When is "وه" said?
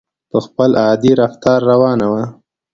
2.13-2.23